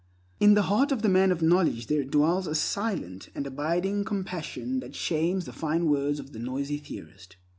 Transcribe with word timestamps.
In 0.39 0.55
the 0.55 0.63
heart 0.63 0.91
of 0.91 1.03
the 1.03 1.09
man 1.09 1.31
of 1.31 1.43
knowledge 1.43 1.85
there 1.85 2.03
dwells 2.03 2.47
a 2.47 2.55
silent 2.55 3.29
and 3.35 3.45
abiding 3.45 4.03
compassion 4.03 4.79
that 4.79 4.95
shames 4.95 5.45
the 5.45 5.53
fine 5.53 5.85
words 5.85 6.19
of 6.19 6.33
the 6.33 6.39
noisy 6.39 6.79
theorist. 6.79 7.35